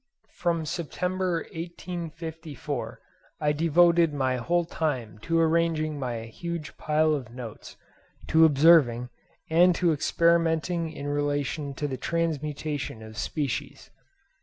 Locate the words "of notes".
7.13-7.77